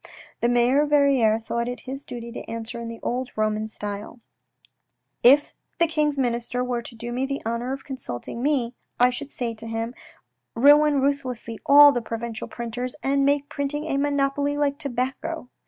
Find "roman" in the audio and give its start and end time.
3.35-3.67